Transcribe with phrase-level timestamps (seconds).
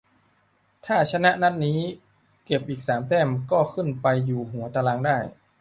[0.85, 1.79] ถ้าชนะนัดนี้
[2.45, 5.17] เก็บอีกสามแต้ม ก็ขึ้นไปอยู่หัวตารางได้